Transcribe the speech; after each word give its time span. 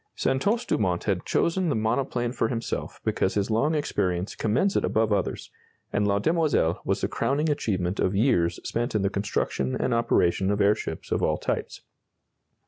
Santos 0.15 0.65
Dumont 0.65 1.03
has 1.03 1.19
chosen 1.25 1.69
the 1.69 1.75
monoplane 1.75 2.31
for 2.31 2.47
himself 2.47 2.99
because 3.03 3.35
his 3.35 3.51
long 3.51 3.75
experience 3.75 4.33
commends 4.33 4.75
it 4.75 4.83
above 4.83 5.13
others, 5.13 5.51
and 5.93 6.07
La 6.07 6.17
Demoiselle 6.17 6.81
was 6.83 7.01
the 7.01 7.07
crowning 7.07 7.51
achievement 7.51 7.99
of 7.99 8.15
years 8.15 8.59
spent 8.67 8.95
in 8.95 9.03
the 9.03 9.11
construction 9.11 9.75
and 9.75 9.93
operation 9.93 10.49
of 10.49 10.59
airships 10.59 11.11
of 11.11 11.21
all 11.21 11.37
types. 11.37 11.81